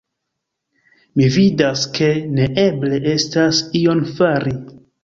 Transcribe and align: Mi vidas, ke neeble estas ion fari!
Mi 1.21 1.27
vidas, 1.35 1.85
ke 1.99 2.09
neeble 2.41 3.01
estas 3.17 3.65
ion 3.85 4.07
fari! 4.19 4.61